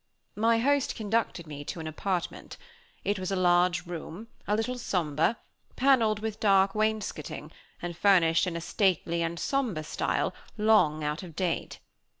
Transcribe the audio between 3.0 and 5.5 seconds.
It was a large room, a little somber,